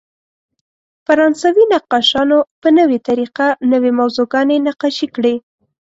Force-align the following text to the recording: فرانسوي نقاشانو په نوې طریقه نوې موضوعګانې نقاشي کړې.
فرانسوي 1.05 1.63
نقاشانو 1.73 2.37
په 2.61 2.69
نوې 2.77 2.97
طریقه 3.07 3.47
نوې 3.71 3.91
موضوعګانې 3.99 4.55
نقاشي 4.67 5.07
کړې. 5.15 5.35